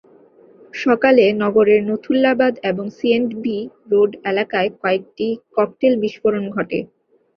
[0.73, 3.57] সকালে নগরের নথুল্লাবাদ এবং সিঅ্যান্ডবি
[3.91, 6.79] রোড এলাকায় কয়েকটি ককটেল বিস্ফোরণ ঘটে।